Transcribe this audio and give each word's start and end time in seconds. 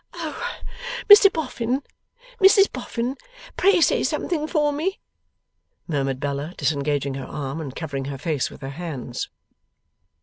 'Oh, 0.15 0.53
Mr 1.11 1.31
Boffin! 1.31 1.83
Mrs 2.39 2.71
Boffin, 2.73 3.17
pray 3.55 3.79
say 3.81 4.01
something 4.01 4.47
for 4.47 4.73
me!' 4.73 4.99
murmured 5.87 6.19
Bella, 6.19 6.55
disengaging 6.57 7.13
her 7.13 7.25
arm, 7.27 7.61
and 7.61 7.75
covering 7.75 8.05
her 8.05 8.17
face 8.17 8.49
with 8.49 8.61
her 8.61 8.69
hands. 8.69 9.29